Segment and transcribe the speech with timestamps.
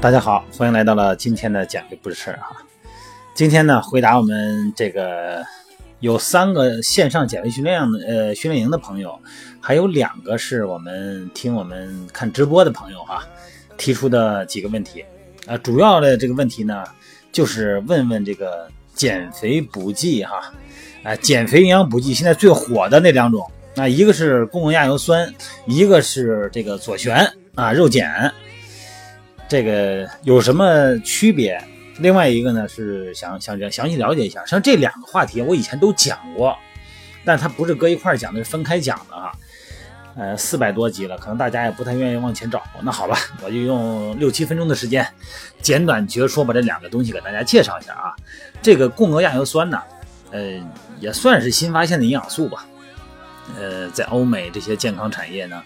[0.00, 2.56] 大家好，欢迎来到了今天的减肥不是事儿哈。
[3.34, 5.44] 今天呢，回答我们这个
[5.98, 9.20] 有三个线上减肥训练的呃训练营的朋友，
[9.60, 13.22] 还有两个是我们听我们看直播的朋友哈
[13.76, 15.04] 提出的几个问题
[15.46, 16.82] 啊、主要的这个问题呢，
[17.30, 20.50] 就是问问这个减肥补剂哈，
[21.02, 25.30] 啊、减肥营养补剂现在最火的那两种，那、一个是公共亚油酸，
[25.66, 28.32] 一个是这个左旋啊肉碱。
[29.50, 31.60] 这个有什么区别？
[31.98, 34.46] 另外一个呢是想想详细了解一下。
[34.46, 36.56] 像这两个话题我以前都讲过，
[37.24, 39.32] 但它不是搁一块讲的，是分开讲的啊。
[40.14, 42.62] 呃，四百多集了，可能大家也不太愿意往前找。
[42.82, 45.04] 那好吧，我就用六七分钟的时间，
[45.60, 48.14] 简短绝说把这两个东西给大家介绍一下啊。
[48.62, 49.82] 这个共轭亚油酸呢，
[50.30, 50.60] 呃，
[51.00, 52.64] 也算是新发现的营养素吧。
[53.58, 55.60] 呃，在欧美这些健康产业呢，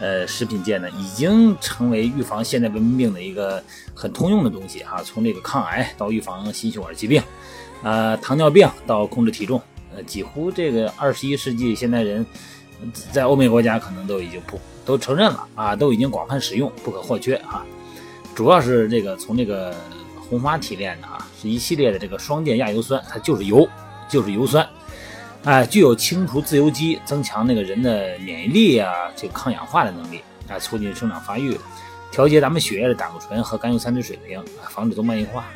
[0.00, 3.62] 呃，食品界呢，已经成为预防现代文明病的一个
[3.94, 5.02] 很通用的东西哈。
[5.04, 7.22] 从这个抗癌到预防心血管疾病，
[7.82, 9.60] 呃，糖尿病到控制体重，
[9.94, 12.24] 呃，几乎这个二十一世纪现代人
[13.12, 17.62] 在欧美国家可能都已经不都承认了啊，都已经广泛使用，不可或缺啊。
[18.34, 19.74] 主要是这个从这个
[20.18, 23.68] 红花提炼的啊，是一系列的这个双键亚油酸，它就是油，
[24.08, 24.66] 就是油酸。
[25.44, 31.58] 哎，具有清除自由基、增强那个人的免疫力啊，这个抗氧化的能力啊，促进生长发育，
[32.12, 35.46] 调节咱们血液的胆固醇和甘油三酯水平，啊，防止动脉硬化。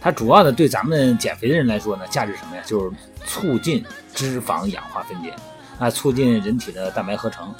[0.00, 2.62] 它主要的对咱们减肥的人来说呢，价值什么呀？
[2.64, 2.96] 就是
[3.26, 5.34] 促进脂肪氧化分解
[5.78, 7.52] 啊，促进人体的蛋白合成，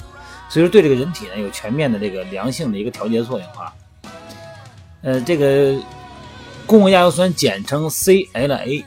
[0.47, 3.73] 所以说对这个人体呢有全面的这个良性的一个调节作用啊。
[5.01, 5.75] 呃，这个
[6.65, 8.85] 共轭亚油酸简称 CLA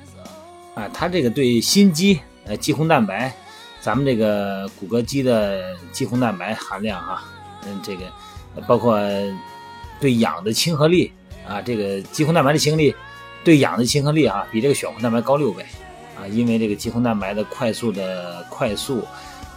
[0.75, 3.31] 啊，它这个对心肌呃，肌红蛋白，
[3.79, 7.23] 咱们这个骨骼肌的肌红蛋白含量哈，
[7.67, 8.07] 嗯，这个
[8.67, 8.99] 包括
[10.01, 11.13] 对氧的亲和力
[11.47, 12.95] 啊，这个肌红蛋白的亲和力
[13.45, 15.63] 对氧的亲和力啊，比这个血红蛋白高六倍
[16.19, 19.05] 啊，因为这个肌红蛋白的快速的快速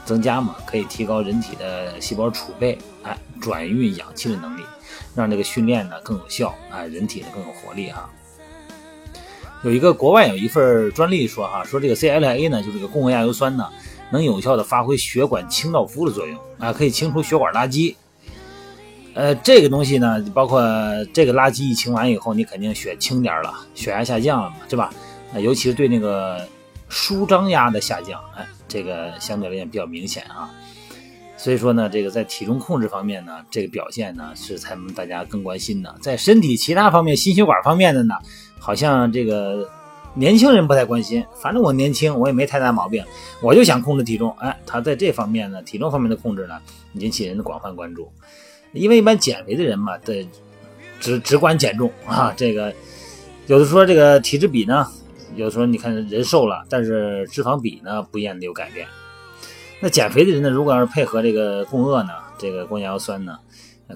[0.04, 4.64] 增加嘛，可以提高人体的细胞储备哎，转运氧气的能力，
[5.16, 8.10] 让这个训练呢更有效啊，人体呢更有活力哈。
[9.64, 13.70] 有一个国外有一份专利说哈，说这个 CLA 呢，就这个共轭亚油酸呢，
[14.12, 17.96] 能有效的发挥血管清道夫的作用啊，可以清除血管垃圾。
[19.14, 20.62] 呃，这个东西呢，包括
[21.14, 24.92] 这个垃圾一清完以后，你肯定血轻点了，血压下降了嘛，对吧？
[25.34, 26.48] 啊，尤其是对那个
[26.90, 30.50] 舒张压的下降，哎，这个相对来讲比较明显啊。
[31.42, 35.96] 所以说呢，这个在体重控制方面呢，这个表现呢是咱们大家更关心的。
[36.00, 38.14] 在身体其他方面，心血管方面的呢，
[38.60, 39.68] 好像这个
[40.14, 41.26] 年轻人不太关心。
[41.42, 43.04] 反正我年轻，我也没太大毛病，
[43.42, 44.30] 我就想控制体重。
[44.38, 46.60] 哎，他在这方面呢，体重方面的控制呢，
[46.94, 48.08] 引起人的广泛关注。
[48.74, 50.28] 因为一般减肥的人嘛，对，
[51.00, 52.32] 只只管减重啊。
[52.38, 52.72] 这个
[53.48, 54.86] 有的说这个体脂比呢，
[55.36, 58.86] 有的说你看人瘦了，但是脂肪比呢不一样的有改变。
[59.84, 63.40] 那减肥的人呢，如果要是配合这个共轭呢，这个共亚油酸呢，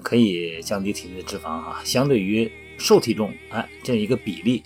[0.02, 4.64] 可以降低体内的脂肪哈，相对于瘦体重，哎，这一个比例，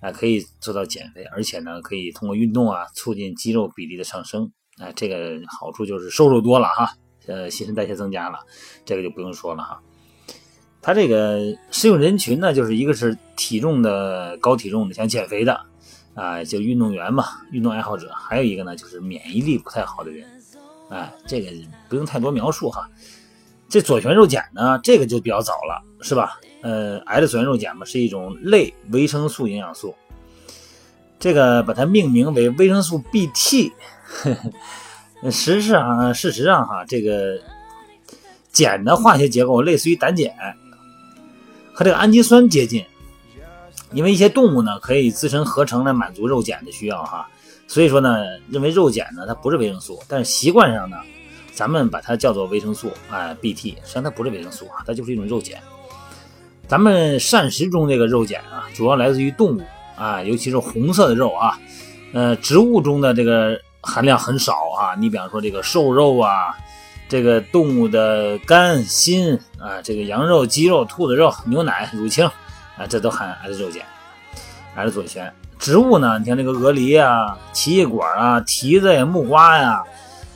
[0.00, 4.50] 哎，可以做到减肥，而且呢，可以通过运动啊，促进肌肉比例的上升，
[4.80, 6.94] 哎，这个好处就是瘦肉多了哈，
[7.28, 8.40] 呃，新陈代谢增加了，
[8.84, 9.80] 这个就不用说了哈。
[10.82, 15.60] 它这个适用人群呢，就是一个是体重的高体重的想减肥的，
[16.14, 20.26] 啊，就运动员嘛，运动爱好者，还有一个呢，就是免疫力不太好的人。
[20.88, 21.50] 哎，这个
[21.88, 22.88] 不用太多描述哈。
[23.68, 26.38] 这左旋肉碱呢，这个就比较早了，是吧？
[26.62, 29.94] 呃，癌的左旋肉碱嘛，是一种类维生素营养素。
[31.18, 33.72] 这个把它命名为维生素 BT。
[35.30, 37.40] 实际上，事实上哈，这个
[38.52, 40.30] 碱的化学结构类似于胆碱，
[41.72, 42.84] 和这个氨基酸接近。
[43.92, 47.28] 因为一些动物呢，可以自身合成来满足肉碱的需要哈。
[47.68, 50.96] 所以说呢，认为肉碱呢它不是维生素，但是习惯上呢，
[51.52, 55.60] 咱们把它叫做维生素，哎，BT，实际上它不是维生素啊，它就是一种肉碱。
[56.68, 59.62] 咱们膳食中这个肉碱啊，主要来自于动物
[59.96, 61.58] 啊，尤其是红色的肉啊，
[62.12, 64.94] 呃，植物中的这个含量很少啊。
[64.98, 66.56] 你比方说这个瘦肉啊，
[67.08, 72.26] 这个动物的肝、心啊，这个羊肉、鸡肉、兔子肉、牛奶、乳清
[72.76, 73.82] 啊，这都含含肉碱，
[74.74, 75.32] 含左旋。
[75.58, 79.82] 植物呢，你像这个鹅梨啊、奇异果啊、提子呀、木瓜呀，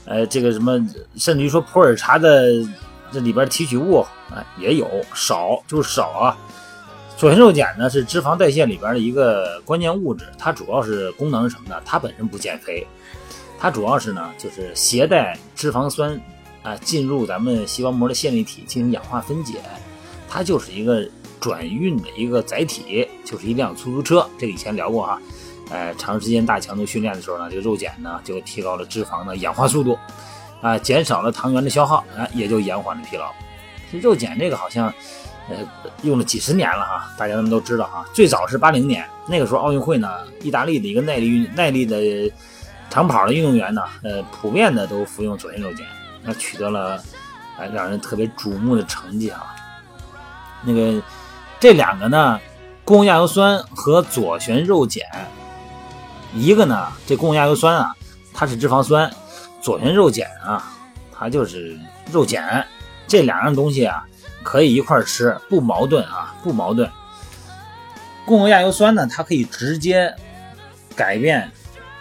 [0.05, 0.79] 呃，这个什么，
[1.17, 2.47] 甚至于说普洱茶的
[3.13, 4.01] 这里边提取物
[4.31, 6.37] 啊也有少，就是少啊。
[7.17, 11.81] 左旋肉碱呢是脂肪代谢里边的一个关键物质，它主要是功能是什么呢？
[11.85, 12.87] 它本身不减肥，
[13.59, 16.19] 它主要是呢就是携带脂肪酸
[16.63, 19.61] 啊进入咱们细胞膜的线粒体进行氧化分解，
[20.31, 21.07] 它就是一个
[21.41, 24.29] 转运的一个载体，就是一辆出租车。
[24.39, 25.21] 这个以前聊过哈。
[25.73, 29.97] 呃，长时间大强度训练的时候呢，这个肉碱呢就提高了脂肪的氧化速度，
[30.61, 33.33] 啊，减少了糖原的消耗，啊，也就延缓了疲劳。
[33.93, 34.93] 这肉碱这个好像，
[35.49, 35.59] 呃，
[36.03, 38.05] 用了几十年了哈，大家们都知道哈。
[38.13, 40.09] 最早是八零年，那个时候奥运会呢，
[40.43, 42.33] 意大利的一个耐力运耐力的
[42.91, 45.87] 长跑的运动员呢，呃，普遍的都服用左旋肉碱，
[46.25, 47.01] 那取得了
[47.57, 49.55] 呃让人特别瞩目的成绩啊。
[50.65, 51.01] 那个
[51.61, 52.41] 这两个呢，
[52.87, 55.05] 共亚油酸和左旋肉碱。
[56.33, 57.95] 一个呢，这共亚油酸啊，
[58.33, 59.11] 它是脂肪酸；
[59.61, 60.73] 左旋肉碱啊，
[61.13, 61.79] 它就是
[62.11, 62.67] 肉碱。
[63.07, 64.07] 这两样东西啊，
[64.43, 66.91] 可以一块吃，不矛盾啊，不矛盾。
[68.25, 70.15] 共亚油酸呢，它可以直接
[70.97, 71.51] 改变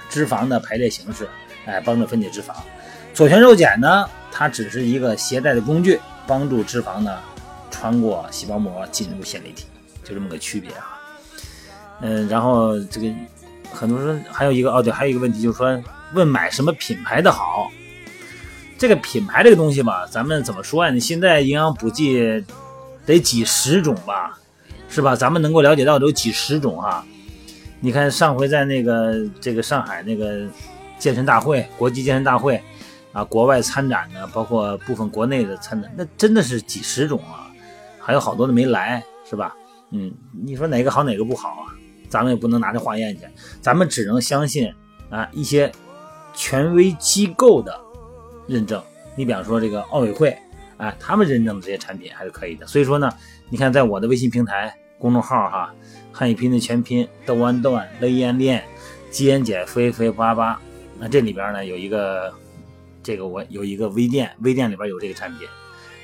[0.10, 1.28] 脂肪的排列形式，
[1.66, 2.54] 哎，帮助分解脂肪。
[3.14, 7.18] 左旋肉碱呢，它只是一个携带的工具，帮助脂肪呢
[7.80, 9.66] 穿过细胞膜进入线粒体，
[10.04, 11.00] 就这么个区别啊。
[12.02, 13.08] 嗯，然后这个。
[13.72, 15.80] 很多人还有一个哦，对，还有一个问题就是说，
[16.16, 17.70] 问买什么品牌的好？
[18.80, 20.90] 这个品牌这个东西吧，咱们怎么说呀？
[20.92, 22.44] 你现在营养补剂
[23.06, 24.40] 得几十种吧，
[24.90, 25.16] 是吧？
[25.16, 27.06] 咱们能够了解到的有几十种哈。
[27.80, 30.48] 你看上回在那个这个上海那个
[30.98, 32.60] 健身大会，国际健身大会
[33.14, 37.49] 啊，国外参展的，包括部分国内的参展，那真的是几十种啊，
[38.10, 39.56] 还有好多的没来，是吧？
[39.92, 40.12] 嗯，
[40.44, 41.78] 你说哪个好，哪个不好啊？
[42.10, 43.22] 咱们也不能拿着化验去，
[43.62, 44.74] 咱们只能相信
[45.12, 45.72] 啊一些
[46.34, 47.80] 权威机构的
[48.48, 48.82] 认证。
[49.16, 50.36] 你比方说这个奥委会，
[50.78, 52.66] 啊，他们认证的这些产品还是可以的。
[52.66, 53.12] 所以说呢，
[53.48, 55.72] 你看在我的微信平台公众号哈，
[56.12, 58.64] 汉语拼音的全拼豆弯段雷烟练
[59.12, 60.60] 基因减肥肥八八，
[60.98, 62.34] 那这里边呢有一个
[63.04, 65.48] 这个我有一个微店，微店里边有这个产品，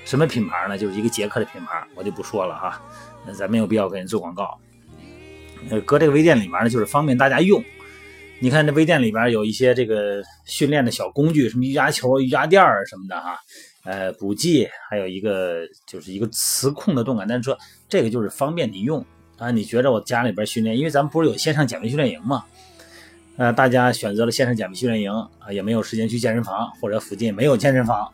[0.06, 0.78] 什么品牌呢？
[0.78, 2.82] 就是一个捷克的品牌，我就不说了哈，
[3.34, 4.58] 咱没有必要给人做广告。
[5.70, 7.62] 呃，搁这个微店里面呢，就是方便大家用。
[8.40, 13.40] 你看这微店里边有一些这个训练的小工具，什么瑜伽球、瑜伽垫儿什么的哈。
[13.84, 17.58] 呃，补剂，还有一个就是一个磁控的动感单车，
[17.90, 19.04] 这个就是方便你用
[19.38, 19.50] 啊。
[19.52, 22.44] 你觉着我家里边训练，因为咱们不是有线上减肥训练营嘛？
[23.38, 28.12] 呃，大家选择了线上减肥训练营啊，也没有时间去健身房，或者附近没有健身房，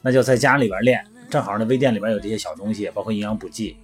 [0.00, 1.04] 那就在家里边练。
[1.34, 3.76] 正好那微店里边有这些小东西，包括营养补剂。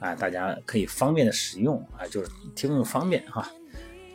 [0.00, 3.50] 啊，大家可以方便的使用啊，就是提供方便哈。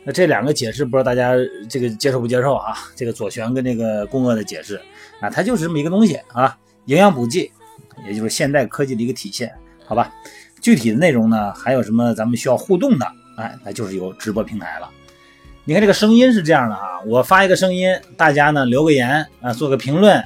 [0.04, 1.32] 那这两个解释，不知道大家
[1.68, 2.76] 这个接受不接受啊？
[2.94, 4.80] 这个左旋跟这个共轭的解释
[5.18, 7.50] 啊，它就是这么一个东西啊，营养补剂，
[8.06, 9.52] 也就是现代科技的一个体现，
[9.84, 10.14] 好吧？
[10.60, 13.12] 具体的内容呢，还有什么咱们需要互动的？
[13.36, 14.88] 哎，那就是有直播平台了。
[15.64, 20.24] 你看这个声音是这样的啊，我发一个声音，大家呢留个言啊，做个评论。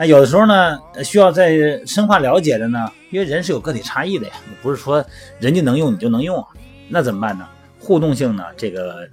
[0.00, 1.52] 那有的时候呢，需要再
[1.84, 5.04] 深化了解的呢，因为人是有个体差异的呀，不是说
[5.38, 6.48] 人家能用你就能用啊，
[6.88, 7.46] 那怎么办呢？
[7.78, 9.06] 互动性呢，这个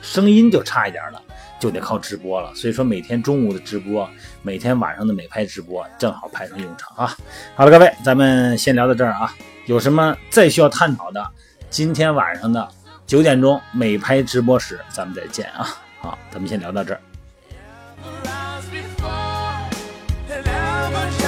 [0.00, 1.20] 声音就差一点了，
[1.60, 2.50] 就得靠直播了。
[2.54, 4.08] 所以说每天中午的直播，
[4.40, 7.14] 每天晚上的美拍直播，正好派上用场啊。
[7.54, 9.34] 好了，各位，咱们先聊到这儿啊。
[9.66, 11.22] 有什么再需要探讨的，
[11.68, 12.66] 今天晚上的
[13.06, 15.68] 九点钟美拍直播时，咱们再见啊。
[16.00, 17.00] 好，咱们先聊到这儿。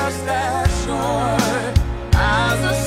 [0.04, 1.78] just that short.
[2.14, 2.83] As a